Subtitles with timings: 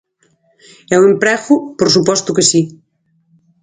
[0.93, 2.61] E o emprego, por suposto que si.